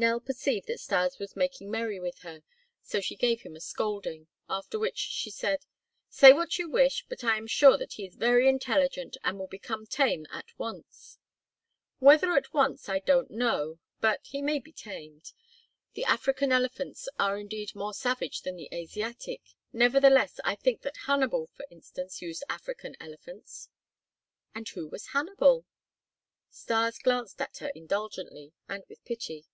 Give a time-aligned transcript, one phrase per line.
[0.00, 2.44] Nell perceived that Stas was making merry with her,
[2.84, 5.66] so she gave him a scolding; after which she said:
[6.08, 9.48] "Say what you wish, but I am sure that he is very intelligent and will
[9.48, 11.18] become tame at once."
[11.98, 15.32] "Whether at once I don't know, but he may be tamed.
[15.94, 19.40] The African elephants are indeed more savage than the Asiatic;
[19.72, 23.68] nevertheless, I think that Hannibal, for instance, used African elephants."
[24.54, 25.66] "And who was Hannibal?"
[26.50, 29.46] Stas glanced at her indulgently and with pity.